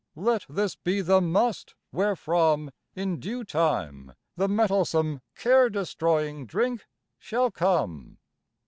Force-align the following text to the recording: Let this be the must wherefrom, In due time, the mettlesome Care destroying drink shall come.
Let 0.15 0.47
this 0.49 0.75
be 0.75 1.01
the 1.01 1.21
must 1.21 1.75
wherefrom, 1.91 2.71
In 2.95 3.19
due 3.19 3.43
time, 3.43 4.13
the 4.35 4.47
mettlesome 4.47 5.21
Care 5.35 5.69
destroying 5.69 6.47
drink 6.47 6.87
shall 7.19 7.51
come. 7.51 8.17